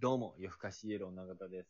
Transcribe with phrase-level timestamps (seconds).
[0.00, 1.68] どうも、夜更かしイエロー永田です。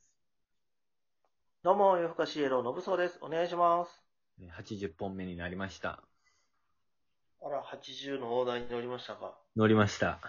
[1.64, 3.18] どうも、夜更かしイエローのぶそうです。
[3.22, 3.90] お願いします。
[4.40, 6.00] えー80本目になりました。
[7.42, 10.20] あら、80の大台に乗りましたか乗りました。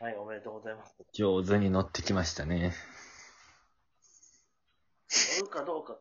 [0.00, 0.96] はい、おめでとうございます。
[1.12, 2.72] 上手に乗ってきましたね。
[5.38, 5.98] 乗るかどうか、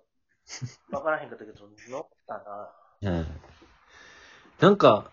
[0.90, 2.74] わからへんかったけど、乗ったな。
[3.06, 3.28] うん。
[4.60, 5.12] なんか、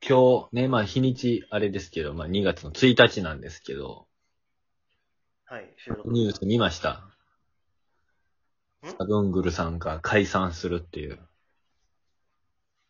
[0.00, 4.08] 今日ね、まあ日にちあれですけど、まあ2月の1日なんですけど、
[5.52, 6.08] はい、収録。
[6.08, 6.92] ニュース見ました。
[6.92, 8.88] ん？
[8.88, 11.18] サブングルさんが解散するっていう。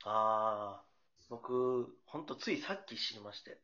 [0.05, 3.59] あー、僕、ほんとついさっき知りまして。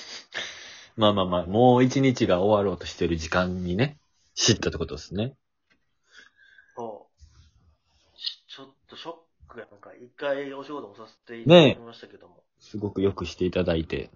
[0.96, 3.98] まあまあまあ、もう一日が終わろうとしてる時間にね、
[4.34, 5.36] 知ったってことですね。
[6.74, 7.10] そ
[8.14, 8.18] う。
[8.18, 9.14] しちょっとショッ
[9.46, 12.42] クやなんか、一回お仕事もさせていただきましたけども。
[12.60, 14.08] すごくよくしていただいて。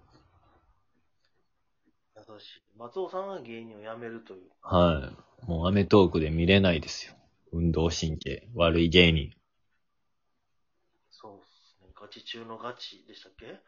[2.33, 2.61] 優しい。
[2.77, 4.49] 松尾さんが芸人を辞めるという。
[4.61, 5.11] は
[5.43, 5.45] い。
[5.45, 7.13] もうアメトークで見れないですよ。
[7.51, 9.31] 運動神経悪い芸人。
[11.09, 11.89] そうですね。
[11.99, 13.59] ガチ中のガチでしたっけ？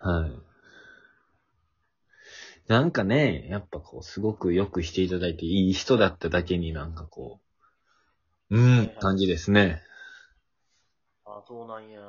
[0.00, 0.32] はい。
[2.68, 7.40] なんかね、やっぱこう、すごくよくしていただいて、いい人だっただけになんかこ
[8.50, 9.82] う、うん、感じですね。
[11.24, 12.00] あ、そうなんや。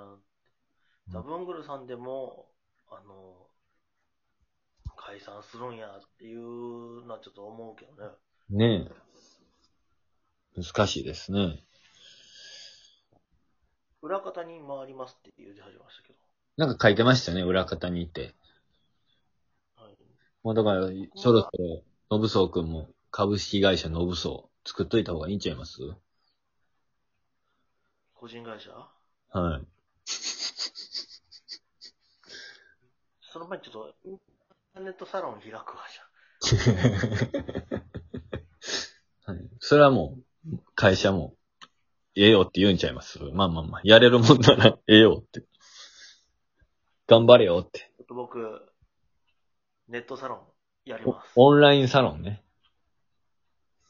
[1.09, 2.45] ザブングルさんでも、
[2.89, 3.47] あの、
[4.97, 8.09] 解散するんやっていうのはちょっと思うけどね。
[8.49, 8.89] ね
[10.55, 10.61] え。
[10.61, 11.63] 難しいですね。
[14.01, 16.19] 裏方に回りますって言うて始めましたけど。
[16.57, 18.35] なんか書いてましたね、裏方にいて。
[19.75, 19.95] はい。
[20.43, 25.79] もうだから、そろそろ、のぶそうくんも株式会社のぶそう作っといた方がいいんちゃいます？
[28.13, 28.71] 個人会社？
[29.31, 29.65] はい。
[33.21, 34.19] その前にちょっと、
[34.73, 35.63] ターネットサロン開くわ、
[36.41, 36.55] じ
[39.25, 39.39] はい。
[39.59, 40.17] それはも
[40.47, 41.35] う、会社も、
[42.15, 43.19] ええよって言うんちゃいます？
[43.33, 45.43] まあまあまあ、やれるもんならええよって。
[47.07, 47.81] 頑張れよって。
[47.81, 47.97] ゃ。
[47.97, 48.67] ちょっと僕、
[49.87, 50.41] ネットサロン
[50.89, 51.31] やります。
[51.35, 52.43] オンラインサロンね。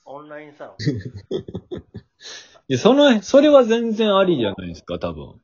[0.05, 0.75] オンラインサロン。
[2.67, 5.41] いや、その、それは全然ありじゃないですか、多分。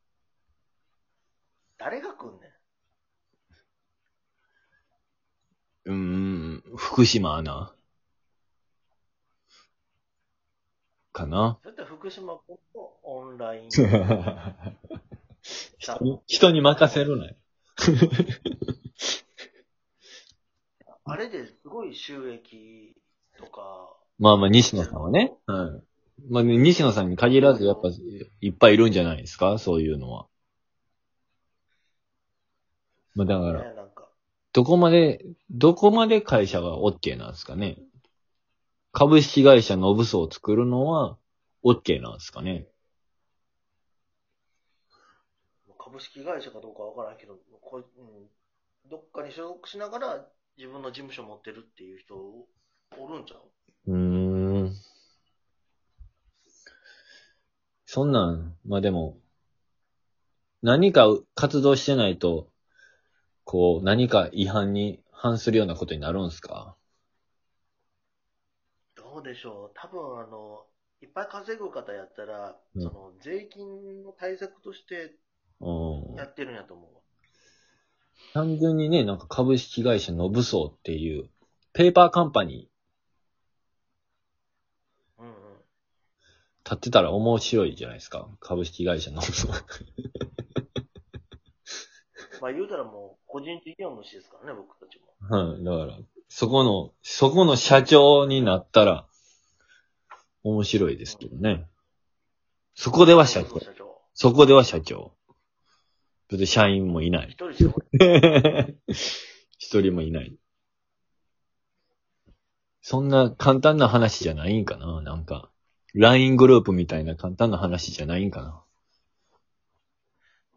[1.77, 2.49] 誰が来んねん
[5.89, 7.73] うーん、福島アナ。
[11.11, 11.57] かな。
[11.63, 13.81] それって福島君とオンラインサ
[15.79, 16.03] 人。
[16.03, 17.35] に人に任せるなよ。
[21.05, 22.95] あれですごい収益
[23.35, 25.33] とか、まあまあ、西野さんはね。
[25.47, 25.83] はい。
[26.31, 27.87] まあ、ね、西野さんに限らず、やっぱ、
[28.41, 29.57] いっぱいいるんじゃないですか？
[29.57, 30.27] そういうのは。
[33.15, 33.78] まあ、だから、
[34.51, 37.77] どこまで、どこまで会社が OK なんですかね。
[38.91, 41.17] 株式会社のブソを作るのは
[41.63, 42.67] OK なんですかね。
[45.77, 50.27] 株式会社かどうかわからんけど、こいうん、どっかに所属しながら
[50.57, 53.37] 自分の事務所持ってるっていう人おるんちゃ
[53.87, 53.91] う？
[53.91, 54.75] うーん。
[57.85, 59.17] そんなん、まあでも、
[60.61, 62.49] 何か活動してないと、
[63.51, 66.75] こう、何か違反に反するようなことになるんですか？
[68.95, 70.67] どうでしょう多分あの、
[71.01, 75.15] いっぱい稼ぐ方やったら、うんその税金の対策として
[75.61, 76.25] うんや。
[76.25, 77.01] ってるんやと思うわ。
[78.33, 81.29] 単純にね、なんか株式会社のブソーっていう、
[81.73, 85.33] ペーパーカンパニーうんうん。
[86.63, 88.29] 立ってたら面白いじゃないですか。
[88.39, 89.63] 株式会社のブソー。
[92.41, 95.37] まあ言うたらもう個人事業主ですからね、僕たちも。
[95.37, 95.63] はい。
[95.63, 99.07] だから、そこの、そこの社長になったら、
[100.43, 101.67] 面白いですけどね。
[102.75, 103.59] そこでは社長。
[103.59, 104.01] 社長。
[104.13, 105.13] そこでは社長。
[106.29, 107.29] 別に社員もいない。
[107.29, 108.75] 一人しかおらん
[109.57, 110.37] 一人もいない。
[112.81, 115.51] そんな簡単な話じゃないんかななんか、
[115.93, 118.63] LINE グループみたいな簡単な話じゃないんかな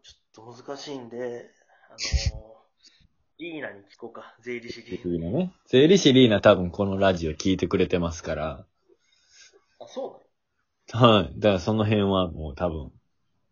[0.03, 1.49] ちょっと難しいんで、
[1.93, 1.95] あ
[2.35, 2.55] の
[3.37, 4.35] リーナに聞こうか。
[4.41, 5.53] 税理士リーリーナね。
[5.67, 8.65] 税理士リーナ多分このラジオ聞いてくれてますから。
[9.79, 9.85] ナ。
[9.85, 10.23] あ、そ
[10.91, 11.33] うなのはい。
[11.35, 12.91] だからその辺はもう多分、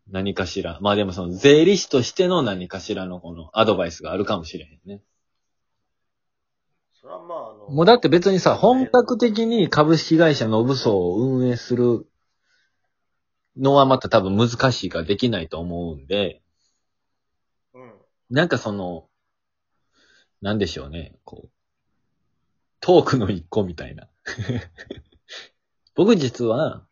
[0.10, 0.80] 何かしら。
[0.82, 5.04] まあでもその税理士としての何かしらのこのアドバイスがあるかもしれへんね。
[7.00, 12.08] それはまあ、あの、もうだって別にさ、本格的に株式会社のブソを運営する
[13.56, 16.42] のはまた多分難しいからできないと思うんで、うん。
[18.32, 19.10] なんかその、
[20.42, 21.50] なんでしょうね、こう。
[22.80, 24.08] トークの一個みたいな。
[25.96, 26.88] 僕実は、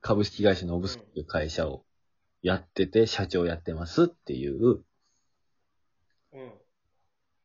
[0.00, 1.84] 株式会社のオブスっていう会社を
[2.42, 4.84] やってて、社長やってますっていう
[6.32, 6.52] うん。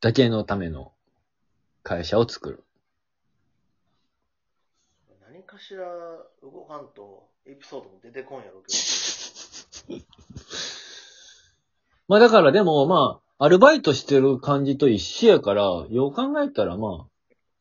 [0.01, 0.93] だけのための
[1.83, 2.63] 会社を作る。
[5.21, 5.85] 何かしら
[6.41, 8.73] 動かんとエピソードも出てこんやろうけ
[12.07, 17.07] まあだからでもまあ、アルバイトしてる感じと一緒やから、よう考えたらまあ、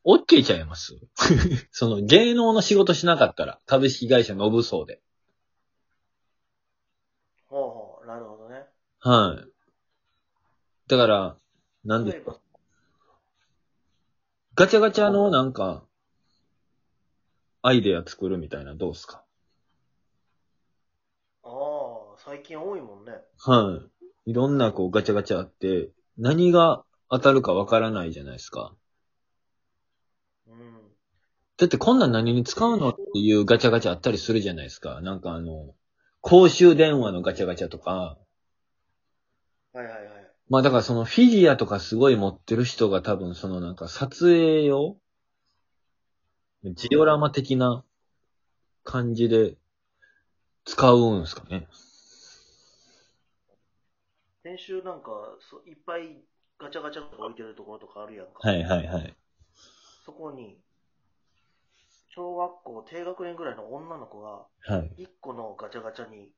[0.05, 0.97] OK ちゃいます。
[1.71, 5.01] その芸能の仕事しなかったら、株式会社ノブソウで。
[7.51, 7.57] ど。
[7.57, 8.65] ほうほう、なるほどね。
[8.99, 9.51] はい。
[10.87, 11.37] だから、
[11.83, 12.23] なんで
[14.55, 15.83] ガチャガチャのなんか、
[17.61, 19.23] アイデア作るみたいなどうすか？
[21.43, 23.13] ああ、最近多いもんね。
[23.37, 23.96] はい。
[24.27, 28.75] いろんなこうガチャガチャあって、何が当たるかわからないじゃないですか。
[30.45, 30.81] うん。
[31.55, 34.99] だってこんなん何に使うのっていうガチャガチャあったりするじゃないですか。
[34.99, 35.73] なんかあの、
[36.19, 38.17] 公衆電話のガチャガチャとか。
[39.71, 40.31] はいはいはい。
[40.49, 44.97] まあだからそのフィギュアとかすごい持ってる人が多分そのなんか撮影用
[46.63, 47.85] ジオラマ的な
[48.83, 49.55] 感じで
[50.65, 51.69] 使うんですかね。
[54.47, 55.11] 先週なんか、
[55.41, 56.23] そいっぱい
[56.57, 58.33] ガチャガチャとか置いてるところとかあるやんか。
[58.39, 59.13] はいはいはい。
[60.05, 60.57] そこに、
[62.15, 65.03] 小学校低学年ぐらいの女の子が、はい。
[65.03, 66.31] 一個のガチャガチャに、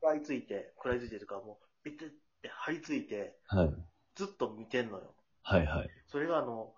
[0.00, 2.08] 食らいついて、食らいついてとか、もう、ビテっ
[2.40, 3.74] て張り付いて、はい。
[4.14, 5.14] ずっと見てんのよ。
[5.42, 5.90] はいはい。
[6.06, 6.72] それがあの、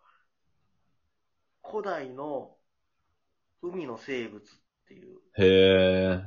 [1.62, 2.56] 古代の
[3.62, 4.44] 海の生物っ
[4.88, 6.24] ていう、へえ。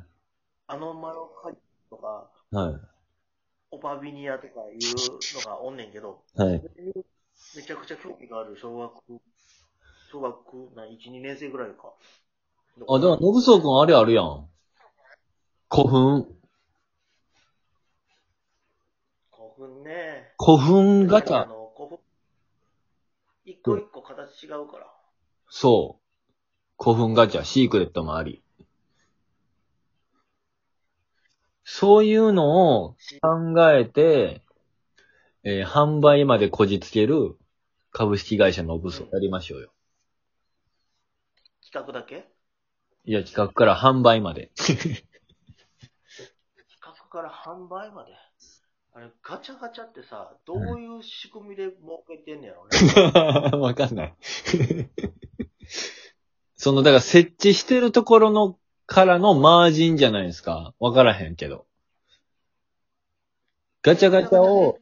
[0.67, 1.57] アノマロカイ
[1.89, 2.94] とか、は
[3.75, 4.95] オパビニアとかいう
[5.35, 6.41] のがおんねんけど、い。
[6.41, 6.63] はい。
[7.55, 8.93] めちゃくちゃ興味がある小学、
[10.09, 11.93] 小学、な、1、2年生ぐらいか。
[12.87, 14.47] あ、だから、のぶそうくんあれあるやん。
[15.69, 16.25] 古墳。
[19.31, 20.33] 古墳ね。
[20.39, 21.43] 古墳ガチャ。
[21.43, 21.99] あの、古墳。
[23.43, 24.87] 一個一個形違うから。
[25.49, 26.83] そう。
[26.83, 28.41] 古墳ガチャ、シークレットもあり。
[31.67, 34.43] そういうのを考えて、
[35.43, 37.37] えー販売までこじつける
[37.91, 39.71] 株式会社のブスをやりましょうよ。
[41.63, 42.27] 企画だけ？
[43.05, 44.51] いや、企画から販売まで。
[44.57, 45.03] 企
[46.81, 48.13] 画から販売まで？
[48.93, 53.11] あれ、ガチャガチャってさ、どういう仕組みで儲けてんねやろね？
[53.59, 54.15] わかんない。
[56.55, 60.73] その、だから設置してるところのからのマージンじゃないですか。
[60.79, 61.65] わからへんけど。
[63.81, 64.79] ガチャガチャを、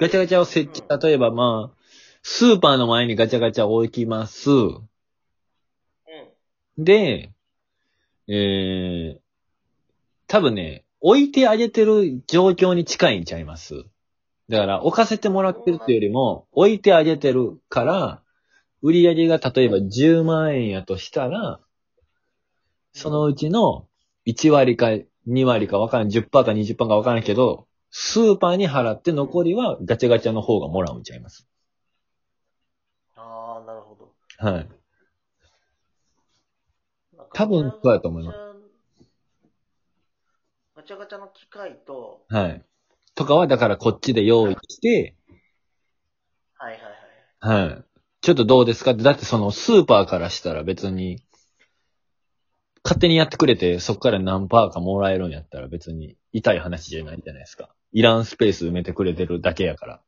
[0.00, 1.76] ガチャガチャを設置、例えばまあ、
[2.22, 4.50] スーパーの前にガチャガチャを置きます。
[4.50, 4.80] う
[6.78, 6.84] ん。
[6.84, 7.32] で、
[8.28, 9.18] えー、
[10.26, 13.84] 多分ね、置いてあげてる状況に近いんちゃいます。
[14.48, 18.22] だから、置かせてもらってるっていうよりも、置いてあげてるから、
[18.82, 21.60] 売り上げが例えば10万円やとしたら、
[22.94, 23.88] そのうちの
[24.24, 24.88] 1割か
[25.26, 31.46] 2割かわからん、10%か20%かわからんけど、スーパーに払って残りはガチャガチャの方がもらうんちゃいます。
[33.16, 34.12] ああ、なるほど。
[34.38, 34.68] はい。
[37.32, 38.38] 多分そうやと思います。
[40.76, 42.64] ガチャガチャの機械と、はい。
[43.14, 45.14] とかは、だからこっちで用意して、
[46.54, 47.68] はいはいはい。
[47.70, 47.84] はい。
[48.20, 51.23] ちょっとどうですかって、だってそのスーパーからしたら別に、
[52.84, 57.74] 勝手にやってくれて、そこから何パーかもらえるんやったら別に痛い話じゃないじゃないですか。
[57.92, 60.00] いらんスペース埋めてくれてるだけやから。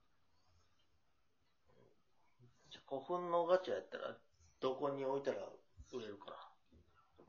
[2.71, 4.15] じゃあ古墳のガチャやったら、
[4.61, 5.39] どこに置いたら
[5.95, 6.51] 売れるか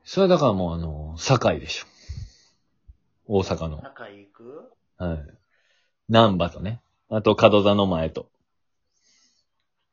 [0.04, 1.86] それはだからもうあの、堺でしょ。
[3.26, 3.82] 大阪のな。。
[3.84, 4.72] 中行く？
[4.98, 5.18] はい。
[6.08, 6.82] 南波とね。
[7.08, 8.30] あと、角座の前と。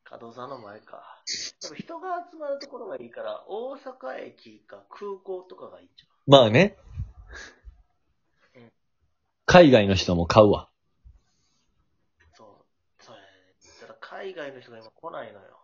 [0.04, 1.05] 角座の前か。
[1.62, 6.78] でも人が集まるところがいいから、大阪駅か空港とかがいいんじまあね
[8.56, 8.72] うん。
[9.46, 10.70] 海外の人も買うわ。
[12.20, 12.28] ゃん。
[12.34, 13.04] そう。
[13.04, 13.28] そうやね。
[13.82, 15.60] ただ海外の人が今来ないのよ。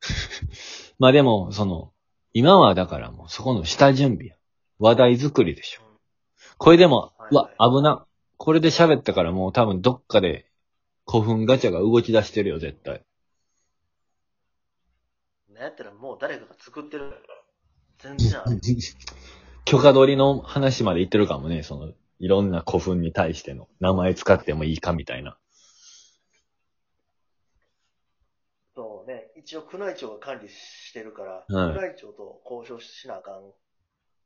[0.98, 1.92] まあでも、その、
[2.34, 4.36] 今はだからもうそこの下準備や。
[4.78, 5.82] 話題作りでしょ。
[5.82, 5.88] うん
[6.58, 8.04] これでも、はいうわ、危な。
[8.36, 10.50] これで喋ったからもう多分どっかで
[11.06, 13.04] 古墳ガチャが動き出してるよ、絶対。
[15.58, 17.12] なんやったらもう誰かが作ってる。
[17.98, 18.60] 全然ある。
[19.66, 25.36] 許可取りの話まで言ってるかもね、その、いろんな古墳に対しての名前使ってもいいかみたいな。
[28.76, 29.32] そうね。
[29.36, 33.52] 一応宮内庁が管理してるから、はい宮内庁と交渉しなあかん。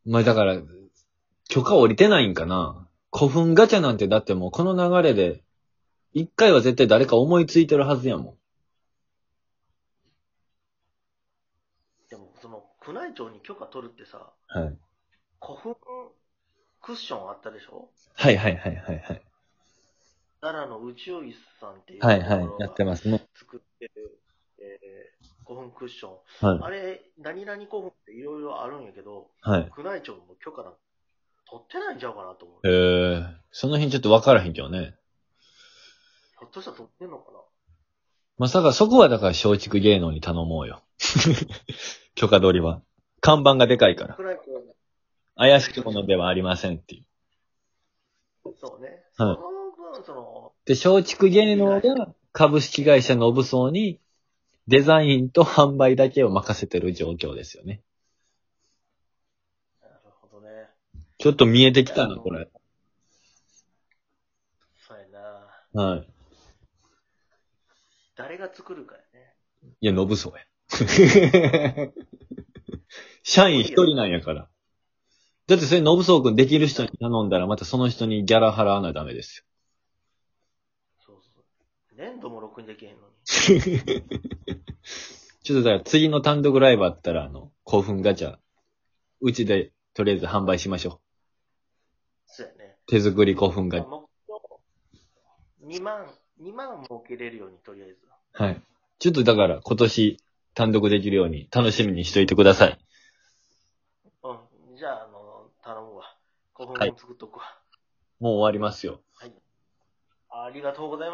[0.05, 0.61] まあだから、
[1.49, 5.43] 許可降りてないんかな古墳ガチャなんてだってもうこの流れで、
[6.13, 8.37] 一回は絶対誰か思いついてるはずやも
[12.13, 14.61] でも、その、宮内庁に許可取るってさ、ん。
[14.61, 14.79] はい。
[15.41, 15.75] 古墳
[16.81, 17.91] クッションあったでしょ？
[18.15, 19.23] はいはいはいはいはい。
[20.41, 23.25] 奈良の宇宙椅子さんっていうはいはいやってますね。
[23.37, 24.19] 作ってる、
[24.59, 26.09] えー、古墳クッショ
[26.45, 26.49] ン。
[26.49, 29.49] はあれ、何々古墳っていろいろあるんやけど、い。
[29.49, 29.71] はい。
[29.79, 30.73] 宮内庁の許可なん
[31.49, 32.69] 取ってないんちゃうかなと思う。
[32.69, 34.97] えー、その辺ちょっとわからへんけどね。
[36.41, 37.39] ひょっとしたら取ってんのかな？
[38.39, 40.83] まさかそこはだから松竹芸能に頼もうよ。
[42.15, 42.83] 許可取りは。
[43.21, 44.19] 看板がでかいから。
[45.37, 47.01] 怪しきものではありませんってい
[48.45, 48.55] う。
[48.57, 48.89] そうね。
[48.89, 49.37] はいその
[49.93, 54.01] 分、その、で、松竹芸能が株式会社ノブソウに
[54.69, 57.83] デザインと販売だけを任せてる状況ですよね。
[59.83, 60.69] なるほどね。
[61.19, 62.49] ちょっと見えてきたな、これ。
[64.87, 65.83] そうやな。
[65.83, 66.09] はい。
[68.17, 69.35] 誰が作るかやね。
[69.81, 70.45] いや、ノブソウや。
[73.23, 74.49] 社員一人なんやから。
[75.47, 79.45] だってそれノブソウ君できる人に頼んだらまたその人にギャラ払わなダメですよ。
[81.05, 81.45] そうそう。
[81.97, 83.13] 粘土もろくにできへんのに。
[85.43, 88.39] ちょっとだから次の単独ライブあったら、あの、興奮ガチャ、
[89.21, 91.01] うちでとりあえず販売しましょ
[92.27, 92.77] そうやね。
[92.87, 92.91] う。
[92.91, 93.89] 手作り興奮ガチャ。
[93.89, 96.07] 目標、2万、
[96.41, 97.99] 2万儲けれるようにとりあえず。
[98.33, 98.63] はい。
[98.99, 100.19] ちょっとだから今年
[100.55, 102.79] 単独できるように楽しみにしといてください。
[104.23, 104.77] うん。
[104.77, 106.17] じゃあ、あの、頼むわ。
[106.55, 107.45] 古墳はいも作っとくわ。
[108.21, 109.01] もう終わりますよ。
[110.35, 111.11] ありがとうございます。